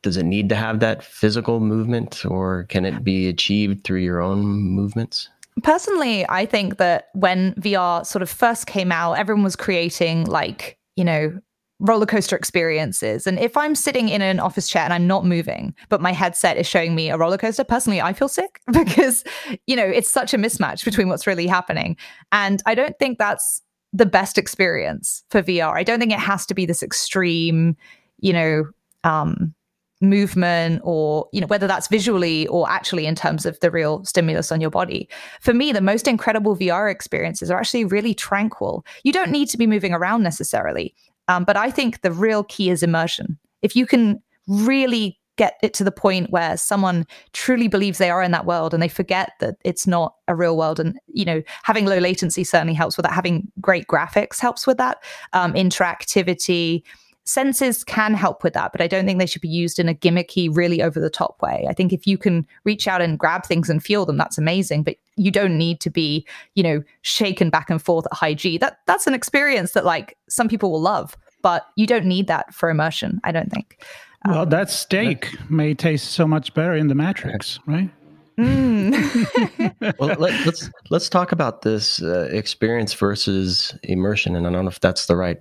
[0.02, 4.20] does it need to have that physical movement, or can it be achieved through your
[4.20, 5.28] own movements?
[5.62, 10.78] Personally, I think that when VR sort of first came out, everyone was creating like
[10.96, 11.40] you know
[11.83, 13.27] roller coaster experiences.
[13.27, 16.57] And if I'm sitting in an office chair and I'm not moving, but my headset
[16.57, 19.25] is showing me a roller coaster, personally, I feel sick because,
[19.66, 21.97] you know, it's such a mismatch between what's really happening.
[22.31, 23.61] And I don't think that's
[23.92, 25.75] the best experience for VR.
[25.75, 27.77] I don't think it has to be this extreme,
[28.21, 28.64] you know,
[29.05, 29.53] um,
[30.01, 34.51] movement or you know whether that's visually or actually in terms of the real stimulus
[34.51, 35.09] on your body
[35.40, 39.57] for me the most incredible vr experiences are actually really tranquil you don't need to
[39.57, 40.92] be moving around necessarily
[41.28, 43.38] um, but I think the real key is immersion.
[43.62, 48.22] If you can really get it to the point where someone truly believes they are
[48.22, 51.42] in that world and they forget that it's not a real world and you know
[51.62, 53.12] having low latency certainly helps with that.
[53.12, 55.02] Having great graphics helps with that.
[55.32, 56.82] Um, interactivity
[57.24, 59.94] senses can help with that but i don't think they should be used in a
[59.94, 61.64] gimmicky really over the top way.
[61.68, 64.82] I think if you can reach out and grab things and feel them that's amazing
[64.82, 68.59] but you don't need to be you know shaken back and forth at high g
[68.59, 72.53] that that's an experience that like some people will love but you don't need that
[72.55, 73.83] for immersion i don't think
[74.27, 77.90] well um, that steak may taste so much better in the matrix right
[78.38, 79.98] Mm.
[79.98, 84.64] well, let, us let's, let's talk about this uh, experience versus immersion, and I don't
[84.64, 85.38] know if that's the right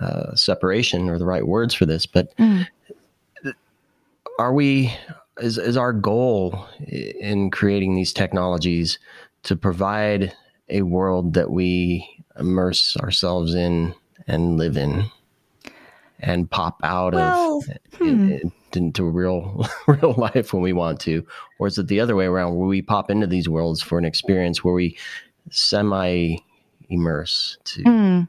[0.00, 2.66] uh, separation or the right words for this, but mm.
[4.38, 4.92] are we?
[5.40, 8.98] Is is our goal in creating these technologies
[9.44, 10.34] to provide
[10.68, 12.06] a world that we
[12.38, 13.94] immerse ourselves in
[14.26, 15.10] and live in?
[16.22, 17.64] and pop out well, of
[17.98, 18.30] hmm.
[18.30, 21.26] in, into real real life when we want to,
[21.58, 24.04] or is it the other way around where we pop into these worlds for an
[24.04, 24.96] experience where we
[25.50, 26.36] semi
[26.88, 27.82] immerse to?
[27.82, 28.28] Mm.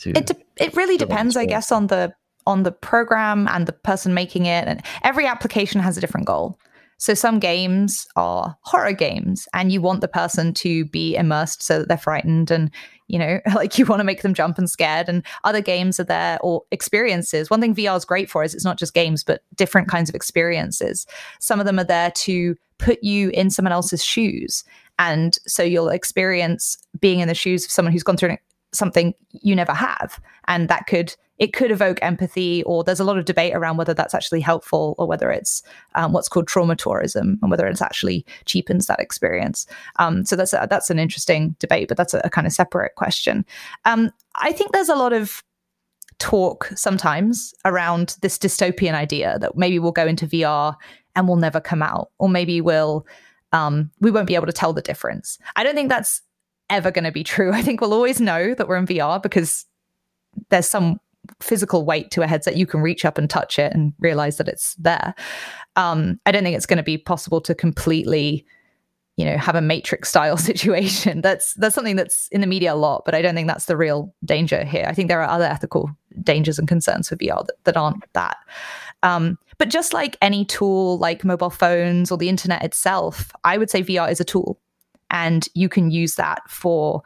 [0.00, 2.12] to it de- it really depends, I guess, on the
[2.46, 6.58] on the program and the person making it, and every application has a different goal.
[7.00, 11.78] So some games are horror games and you want the person to be immersed so
[11.78, 12.70] that they're frightened and
[13.10, 15.08] you know, like you want to make them jump and scared.
[15.08, 17.50] And other games are there or experiences.
[17.50, 20.14] One thing VR is great for is it's not just games, but different kinds of
[20.14, 21.06] experiences.
[21.40, 24.62] Some of them are there to put you in someone else's shoes.
[24.98, 28.36] And so you'll experience being in the shoes of someone who's gone through
[28.72, 30.20] something you never have.
[30.48, 33.94] And that could it could evoke empathy, or there's a lot of debate around whether
[33.94, 35.62] that's actually helpful or whether it's
[35.94, 39.66] um, what's called trauma tourism and whether it's actually cheapens that experience.
[39.96, 42.94] Um, so that's a, that's an interesting debate, but that's a, a kind of separate
[42.94, 43.46] question.
[43.86, 45.42] Um, I think there's a lot of
[46.18, 50.76] talk sometimes around this dystopian idea that maybe we'll go into VR
[51.16, 53.06] and we'll never come out, or maybe we'll
[53.52, 55.38] um, we won't be able to tell the difference.
[55.56, 56.20] I don't think that's
[56.70, 57.52] ever going to be true.
[57.54, 59.66] I think we'll always know that we're in VR because
[60.48, 61.00] there's some
[61.40, 64.48] physical weight to a headset, you can reach up and touch it and realize that
[64.48, 65.14] it's there.
[65.76, 68.44] Um, I don't think it's going to be possible to completely,
[69.16, 71.20] you know, have a matrix style situation.
[71.20, 73.76] That's that's something that's in the media a lot, but I don't think that's the
[73.76, 74.86] real danger here.
[74.88, 75.90] I think there are other ethical
[76.22, 78.36] dangers and concerns for VR that, that aren't that.
[79.02, 83.70] Um, but just like any tool, like mobile phones or the internet itself, I would
[83.70, 84.58] say VR is a tool,
[85.10, 87.02] and you can use that for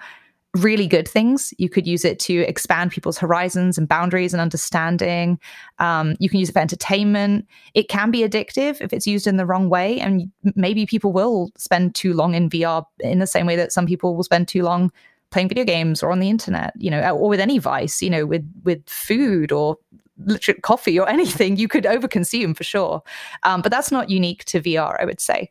[0.54, 1.52] really good things.
[1.58, 5.38] You could use it to expand people's horizons and boundaries and understanding.
[5.80, 7.46] Um, you can use it for entertainment.
[7.74, 9.98] It can be addictive if it's used in the wrong way.
[9.98, 13.86] And maybe people will spend too long in VR in the same way that some
[13.86, 14.92] people will spend too long
[15.30, 18.24] playing video games or on the internet, you know, or with any vice, you know,
[18.24, 19.76] with with food or
[20.18, 23.02] literally coffee or anything, you could overconsume for sure.
[23.42, 25.50] Um, but that's not unique to VR, I would say.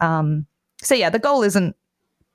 [0.00, 0.46] Um,
[0.80, 1.74] so yeah, the goal isn't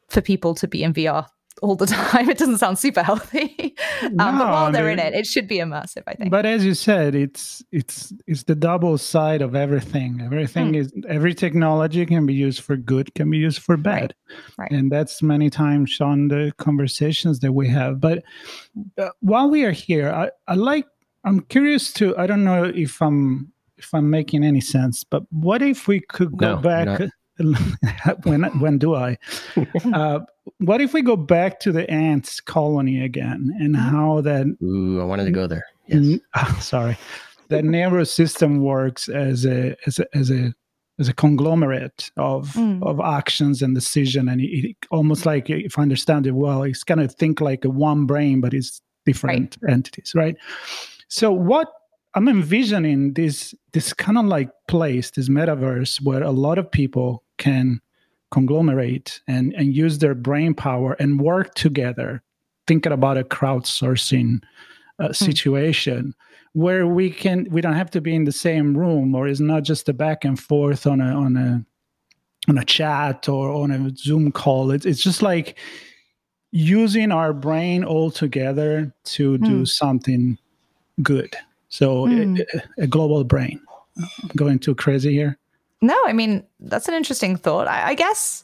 [0.10, 1.28] for people to be in VR
[1.62, 2.30] all the time.
[2.30, 3.76] It doesn't sound super healthy.
[4.02, 6.32] um, no, but while they're in it, it should be immersive, I think.
[6.32, 10.22] But as you said, it's it's it's the double side of everything.
[10.24, 10.78] Everything mm.
[10.78, 14.14] is every technology can be used for good, can be used for bad.
[14.58, 14.72] Right.
[14.72, 14.72] right.
[14.72, 18.00] And that's many times on the conversations that we have.
[18.00, 18.24] But
[18.98, 20.86] uh, while we are here, I, I like
[21.24, 25.62] I'm curious to I don't know if I'm if I'm making any sense, but what
[25.62, 27.10] if we could go no, back
[28.24, 29.18] when when do I?
[29.94, 30.20] Uh,
[30.58, 33.96] what if we go back to the ants colony again and mm-hmm.
[33.96, 34.46] how that?
[34.62, 35.66] Ooh, I wanted to go there.
[35.88, 36.20] Yes.
[36.36, 36.98] Oh, sorry,
[37.50, 40.54] that nervous system works as a as a as a
[41.00, 42.84] as a conglomerate of mm.
[42.84, 46.84] of actions and decision, and it, it, almost like if I understand it well, it's
[46.84, 49.74] kind of think like a one brain, but it's different right.
[49.74, 50.36] entities, right?
[51.08, 51.68] So what
[52.20, 57.24] I'm envisioning this this kind of like place, this metaverse, where a lot of people
[57.38, 57.80] can
[58.30, 62.22] conglomerate and, and use their brain power and work together,
[62.68, 64.44] thinking about a crowdsourcing
[65.00, 65.16] uh, mm.
[65.16, 66.14] situation
[66.52, 69.64] where we can we don't have to be in the same room or it's not
[69.64, 71.64] just a back and forth on a on a
[72.50, 75.58] on a chat or on a zoom call it's, it's just like
[76.52, 79.46] using our brain all together to mm.
[79.46, 80.38] do something
[81.02, 81.34] good
[81.70, 82.40] so mm.
[82.54, 83.62] a, a, global brain.
[84.36, 85.38] Going too crazy here?
[85.82, 87.68] No, I mean, that's an interesting thought.
[87.68, 88.44] I, I guess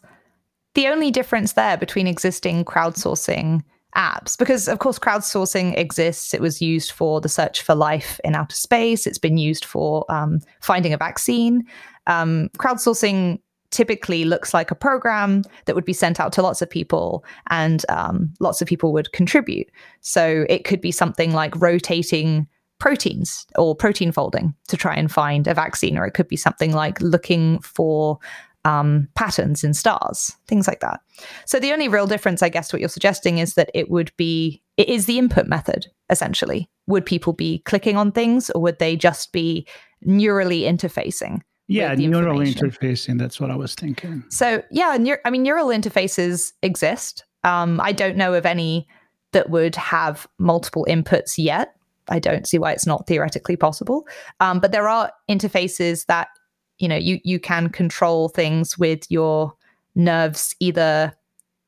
[0.74, 3.62] the only difference there between existing crowdsourcing
[3.96, 6.34] apps because of course crowdsourcing exists.
[6.34, 9.08] It was used for the search for life in outer space.
[9.08, 11.64] It's been used for um, finding a vaccine.
[12.08, 13.40] Um, crowdsourcing
[13.72, 17.86] typically looks like a program that would be sent out to lots of people and
[17.90, 19.70] um, lots of people would contribute.
[20.02, 22.48] So it could be something like rotating
[22.80, 26.74] proteins or protein folding to try and find a vaccine, or it could be something
[26.74, 28.20] like looking for
[28.66, 31.00] um, patterns in stars, things like that.
[31.46, 34.62] So the only real difference, I guess, what you're suggesting is that it would be
[34.78, 36.70] it is the input method essentially.
[36.88, 39.68] Would people be clicking on things, or would they just be
[40.06, 41.42] neurally interfacing?
[41.68, 43.18] Yeah, neural interfacing.
[43.18, 44.24] That's what I was thinking.
[44.30, 47.24] So yeah, neur- I mean, neural interfaces exist.
[47.44, 48.88] Um, I don't know of any
[49.32, 51.75] that would have multiple inputs yet.
[52.10, 54.08] I don't see why it's not theoretically possible.
[54.40, 56.30] Um, but there are interfaces that
[56.78, 59.54] you know you you can control things with your
[59.96, 61.14] nerves either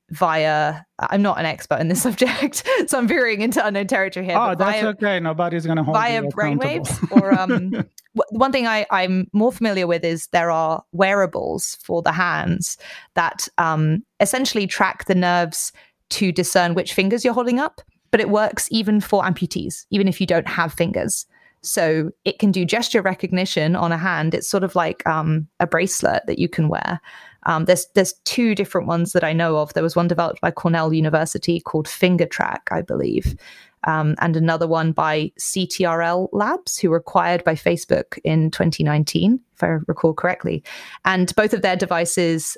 [0.09, 4.37] via I'm not an expert in this subject, so I'm veering into unknown territory here.
[4.37, 5.19] Oh, that's via, okay.
[5.19, 7.11] Nobody's going to hold via brainwaves.
[7.11, 7.85] or um,
[8.29, 12.77] one thing I, I'm more familiar with is there are wearables for the hands
[13.15, 15.71] that um, essentially track the nerves
[16.09, 17.81] to discern which fingers you're holding up
[18.17, 21.27] but it works even for amputees, even if you don't have fingers.
[21.61, 24.33] So it can do gesture recognition on a hand.
[24.33, 26.99] It's sort of like um, a bracelet that you can wear.
[27.43, 29.71] Um, there's there's two different ones that I know of.
[29.73, 33.35] There was one developed by Cornell University called FingerTrack, I believe,
[33.83, 39.63] um, and another one by CTRL Labs, who were acquired by Facebook in 2019, if
[39.63, 40.63] I recall correctly.
[41.05, 42.57] And both of their devices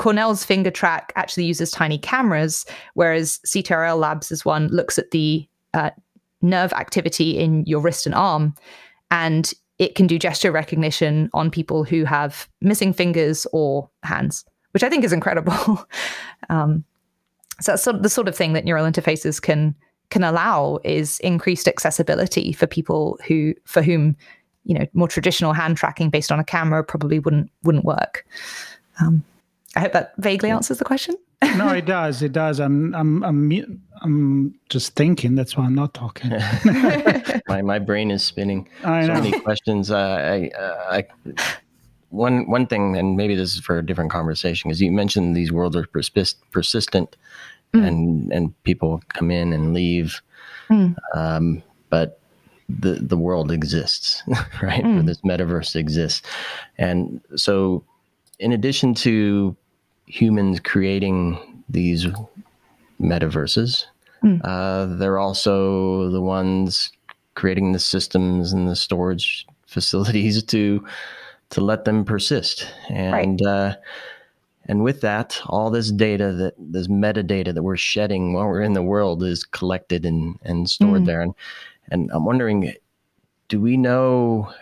[0.00, 5.90] um, finger track actually uses tiny cameras, whereas CTRL Labs' one looks at the uh,
[6.42, 8.54] nerve activity in your wrist and arm,
[9.10, 14.82] and it can do gesture recognition on people who have missing fingers or hands, which
[14.82, 15.86] I think is incredible.
[16.48, 16.84] um,
[17.60, 19.74] so that's sort of the sort of thing that neural interfaces can
[20.10, 24.16] can allow is increased accessibility for people who for whom
[24.64, 28.26] you know more traditional hand tracking based on a camera probably wouldn't wouldn't work.
[29.00, 29.24] Um,
[29.80, 31.16] I hope that vaguely answers the question.
[31.56, 32.22] no, it does.
[32.22, 32.60] It does.
[32.60, 35.36] I'm, I'm, I'm, I'm just thinking.
[35.36, 36.30] That's why I'm not talking.
[37.48, 38.68] my, my brain is spinning.
[38.84, 39.14] I know.
[39.14, 39.90] So many questions.
[39.90, 41.32] Uh, I, uh, I,
[42.10, 45.50] one, one thing, and maybe this is for a different conversation, because you mentioned these
[45.50, 47.16] worlds are persist, persistent,
[47.72, 47.86] mm.
[47.86, 50.20] and and people come in and leave,
[50.68, 50.94] mm.
[51.14, 52.20] um, but
[52.68, 54.22] the the world exists,
[54.62, 54.84] right?
[54.84, 55.06] Mm.
[55.06, 56.28] This metaverse exists,
[56.76, 57.82] and so
[58.40, 59.56] in addition to
[60.10, 62.06] humans creating these
[63.00, 63.86] metaverses,
[64.22, 64.40] mm.
[64.44, 66.92] uh, they're also the ones
[67.34, 70.84] creating the systems and the storage facilities to
[71.50, 72.68] to let them persist.
[72.88, 73.48] And right.
[73.48, 73.76] uh,
[74.66, 78.74] and with that, all this data that this metadata that we're shedding while we're in
[78.74, 81.06] the world is collected and and stored mm.
[81.06, 81.22] there.
[81.22, 81.34] And
[81.90, 82.72] and I'm wondering,
[83.48, 84.52] do we know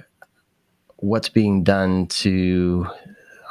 [0.96, 2.86] what's being done to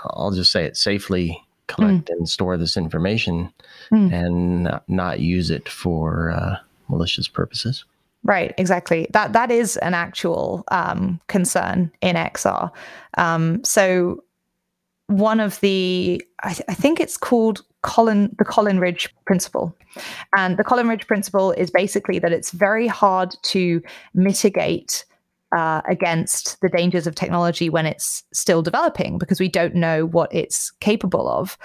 [0.05, 2.13] I'll just say it safely collect mm.
[2.17, 3.51] and store this information
[3.91, 4.11] mm.
[4.11, 6.57] and not, use it for uh,
[6.89, 7.85] malicious purposes.
[8.23, 9.07] Right, exactly.
[9.11, 12.71] That that is an actual um, concern in XR.
[13.17, 14.23] Um, so
[15.07, 19.75] one of the I, th- I, think it's called Colin the Collingridge principle,
[20.35, 23.81] and the Collingridge principle is basically that it's very hard to
[24.13, 25.05] mitigate
[25.55, 30.33] uh, against the dangers of technology when it's still developing because we don't know what
[30.33, 31.57] it's capable of.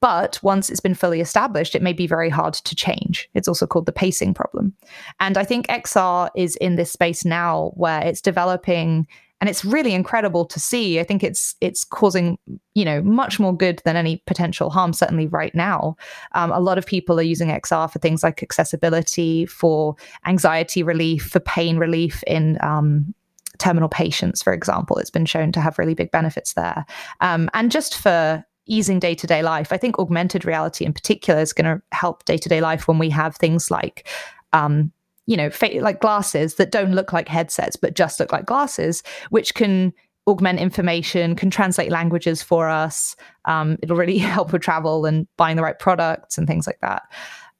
[0.00, 3.28] But once it's been fully established, it may be very hard to change.
[3.34, 4.74] It's also called the pacing problem.
[5.20, 9.06] And I think XR is in this space now where it's developing
[9.40, 11.00] and it's really incredible to see.
[11.00, 12.38] I think it's it's causing
[12.74, 14.92] you know much more good than any potential harm.
[14.92, 15.96] Certainly right now,
[16.32, 21.24] um, a lot of people are using XR for things like accessibility, for anxiety relief,
[21.24, 23.14] for pain relief in um,
[23.60, 24.98] terminal patients, for example.
[24.98, 26.84] It's been shown to have really big benefits there,
[27.20, 29.72] um, and just for easing day to day life.
[29.72, 32.98] I think augmented reality in particular is going to help day to day life when
[32.98, 34.08] we have things like
[34.52, 34.92] um,
[35.26, 39.04] you know, fa- like glasses that don't look like headsets, but just look like glasses,
[39.30, 39.92] which can
[40.26, 43.14] augment information, can translate languages for us.
[43.44, 47.02] Um, it'll really help with travel and buying the right products and things like that.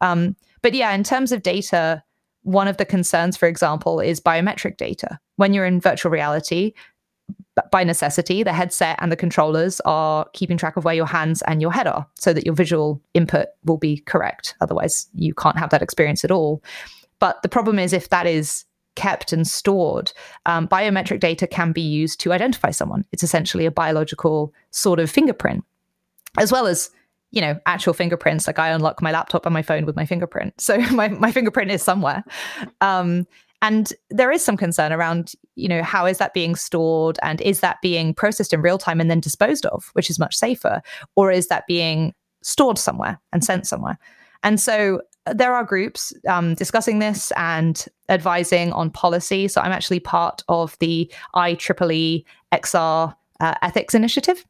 [0.00, 2.02] Um, but yeah, in terms of data,
[2.42, 5.18] one of the concerns, for example, is biometric data.
[5.36, 6.72] When you're in virtual reality,
[7.70, 11.60] by necessity, the headset and the controllers are keeping track of where your hands and
[11.60, 14.54] your head are so that your visual input will be correct.
[14.60, 16.62] Otherwise, you can't have that experience at all.
[17.18, 18.64] But the problem is if that is
[18.96, 20.12] kept and stored,
[20.46, 23.04] um, biometric data can be used to identify someone.
[23.12, 25.64] It's essentially a biological sort of fingerprint,
[26.38, 26.90] as well as
[27.30, 28.46] you know actual fingerprints.
[28.46, 31.70] Like I unlock my laptop and my phone with my fingerprint, so my my fingerprint
[31.70, 32.24] is somewhere.
[32.80, 33.26] Um,
[33.62, 37.60] and there is some concern around you know how is that being stored and is
[37.60, 40.80] that being processed in real time and then disposed of which is much safer
[41.14, 43.98] or is that being stored somewhere and sent somewhere
[44.42, 49.48] and so there are groups um, discussing this and advising on policy.
[49.48, 54.44] So I'm actually part of the IEEE XR uh, ethics initiative.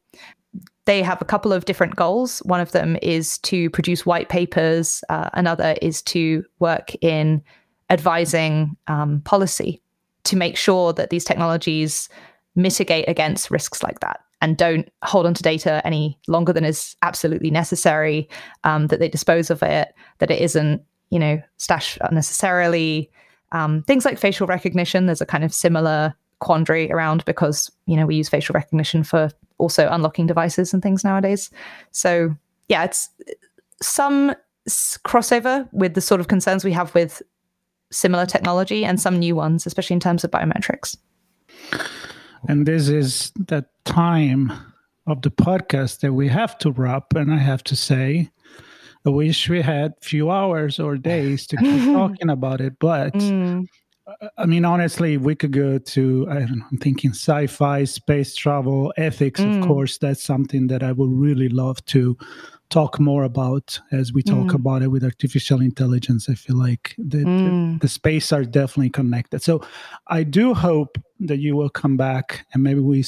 [0.87, 2.41] They have a couple of different goals.
[2.41, 5.05] One of them is to produce white papers.
[5.09, 7.43] Uh, another is to work in
[7.91, 9.83] advising um, policy
[10.24, 12.09] to make sure that these technologies
[12.57, 16.97] mitigate against risks like that and don't hold on to data any longer than is
[17.03, 18.28] absolutely necessary,
[18.64, 23.11] um, that they dispose of it, that it isn't, you know, stashed unnecessarily.
[23.53, 28.07] Um, things like facial recognition, there's a kind of similar quandary around because, you know,
[28.07, 31.50] we use facial recognition for also unlocking devices and things nowadays.
[31.92, 32.34] So,
[32.68, 33.08] yeah, it's
[33.82, 34.34] some
[34.68, 37.22] crossover with the sort of concerns we have with
[37.90, 40.96] similar technology and some new ones, especially in terms of biometrics.
[42.48, 44.52] And this is the time
[45.06, 47.14] of the podcast that we have to wrap.
[47.14, 48.30] And I have to say,
[49.06, 52.78] I wish we had few hours or days to keep talking about it.
[52.78, 53.66] But mm.
[54.36, 58.34] I mean, honestly, we could go to, I don't know, I'm thinking sci fi, space
[58.34, 59.58] travel, ethics, mm.
[59.61, 59.98] of course.
[59.98, 62.16] That's something that I would really love to
[62.70, 64.54] talk more about as we talk mm.
[64.54, 66.28] about it with artificial intelligence.
[66.28, 67.74] I feel like the, mm.
[67.74, 69.42] the, the, space are definitely connected.
[69.42, 69.62] So
[70.06, 73.04] I do hope that you will come back and maybe we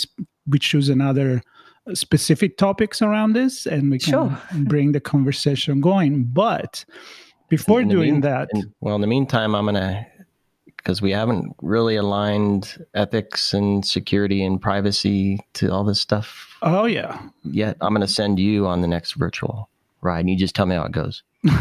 [0.49, 1.43] we choose another
[1.95, 4.39] specific topics around this and we can sure.
[4.65, 6.25] bring the conversation going.
[6.25, 6.85] But
[7.49, 10.07] before doing mean, that, in, well, in the meantime, I'm gonna
[10.83, 16.57] because we haven't really aligned ethics and security and privacy to all this stuff.
[16.63, 17.21] Oh yeah.
[17.45, 19.69] Yet I'm going to send you on the next virtual
[20.03, 20.21] ride.
[20.21, 21.23] And you just tell me how it goes.
[21.49, 21.53] all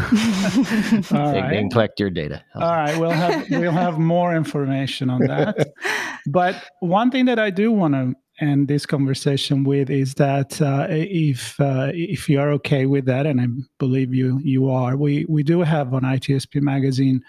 [1.32, 1.50] they, right.
[1.50, 2.44] they collect your data.
[2.54, 5.72] All right, we'll have we'll have more information on that.
[6.26, 10.86] but one thing that I do want to end this conversation with is that uh,
[10.88, 13.46] if uh, if you are okay with that, and I
[13.78, 17.22] believe you you are, we we do have on ITSP magazine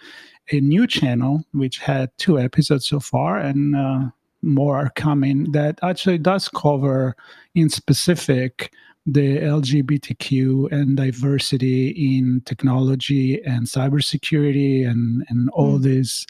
[0.52, 4.02] a new channel which had two episodes so far and uh,
[4.42, 7.16] more are coming that actually does cover
[7.56, 8.72] in specific
[9.06, 15.84] the LGBTQ and diversity in technology and cybersecurity and and all mm.
[15.84, 16.26] this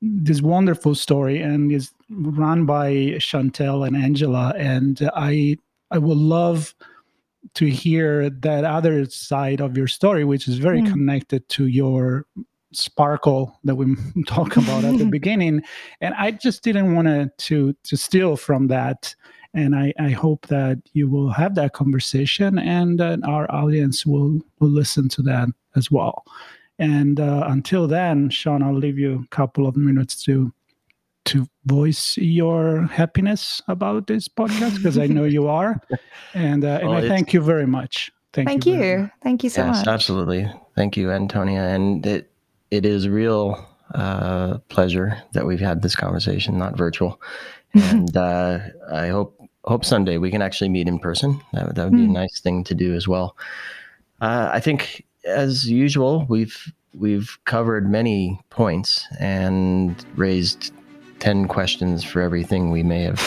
[0.00, 5.56] this wonderful story and is run by Chantel and Angela and I
[5.90, 6.74] I would love
[7.54, 10.90] to hear that other side of your story which is very mm.
[10.90, 12.26] connected to your
[12.72, 13.96] sparkle that we
[14.26, 15.62] talked about at the beginning.
[16.00, 19.14] And i just didn't want to to to steal from that.
[19.54, 24.40] And I, I hope that you will have that conversation and that our audience will
[24.60, 26.24] will listen to that as well.
[26.78, 30.52] And uh, until then sean i'll leave you a couple of minutes to
[31.24, 35.80] to voice your happiness about this podcast because i know you are.
[36.34, 38.10] And uh, and well, i thank you very much.
[38.32, 39.10] Thank, thank you, you.
[39.22, 39.88] thank you so yes, much.
[39.88, 40.50] absolutely.
[40.74, 41.60] Thank you antonia.
[41.60, 42.31] And it
[42.72, 47.20] it is real uh, pleasure that we've had this conversation, not virtual.
[47.74, 48.58] and uh,
[48.90, 51.40] I hope hope someday we can actually meet in person.
[51.52, 52.12] That would, that would be a Mm.
[52.12, 53.36] nice thing to do as well.
[54.20, 60.72] Uh, I think, as usual, we've we've covered many points and raised
[61.20, 63.20] ten questions for everything we may have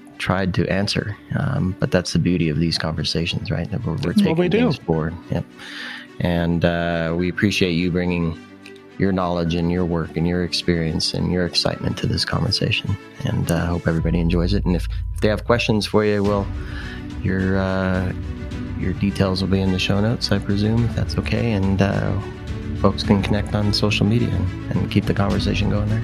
[0.18, 1.14] tried to answer.
[1.38, 3.70] Um, but that's the beauty of these conversations, right?
[3.70, 5.14] That we're, we're taking we things forward.
[5.30, 5.44] Yep.
[6.20, 8.38] And uh, we appreciate you bringing
[9.02, 12.96] your knowledge and your work and your experience and your excitement to this conversation.
[13.24, 14.64] And I uh, hope everybody enjoys it.
[14.64, 16.46] And if, if they have questions for you, well,
[17.22, 18.12] your uh,
[18.78, 21.52] your details will be in the show notes, I presume, if that's okay.
[21.52, 22.20] And uh,
[22.80, 26.02] folks can connect on social media and, and keep the conversation going there.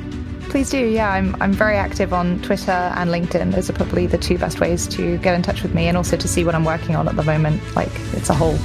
[0.51, 0.78] Please do.
[0.78, 3.53] Yeah, I'm I'm very active on Twitter and LinkedIn.
[3.53, 6.16] Those are probably the two best ways to get in touch with me and also
[6.16, 7.61] to see what I'm working on at the moment.
[7.76, 8.59] Like it's a whole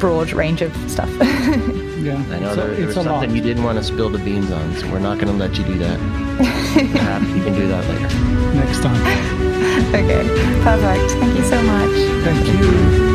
[0.00, 1.10] broad range of stuff.
[2.00, 3.20] Yeah, I know so there, there was it's a lot.
[3.20, 5.58] something you didn't want to spill the beans on, so we're not going to let
[5.58, 5.98] you do that.
[6.38, 8.08] Perhaps you can do that later.
[8.54, 8.96] Next time.
[9.94, 10.26] okay,
[10.64, 11.10] perfect.
[11.20, 11.90] Thank you so much.
[12.24, 13.10] Thank you.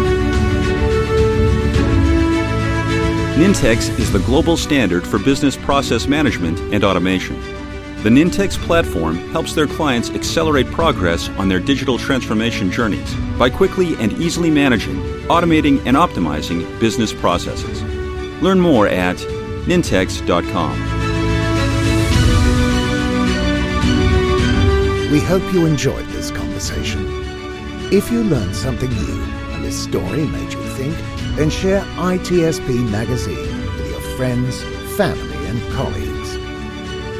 [3.43, 7.41] Nintex is the global standard for business process management and automation.
[8.05, 13.95] The Nintex platform helps their clients accelerate progress on their digital transformation journeys by quickly
[13.95, 14.97] and easily managing,
[15.27, 17.81] automating, and optimizing business processes.
[18.43, 19.17] Learn more at
[19.65, 20.71] nintex.com.
[25.11, 27.07] We hope you enjoyed this conversation.
[27.91, 30.95] If you learned something new and this story made you think,
[31.37, 34.61] then share ITSP Magazine with your friends,
[34.95, 36.24] family, and colleagues.